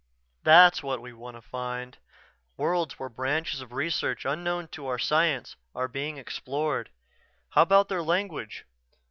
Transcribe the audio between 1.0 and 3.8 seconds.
want to find worlds where branches of